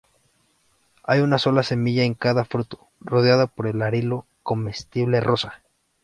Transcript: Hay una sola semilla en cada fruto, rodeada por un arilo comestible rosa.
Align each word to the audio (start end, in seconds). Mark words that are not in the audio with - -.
Hay 1.03 1.19
una 1.19 1.37
sola 1.37 1.61
semilla 1.61 2.03
en 2.03 2.15
cada 2.15 2.43
fruto, 2.43 2.87
rodeada 3.01 3.45
por 3.45 3.67
un 3.67 3.83
arilo 3.83 4.25
comestible 4.41 5.19
rosa. 5.21 5.61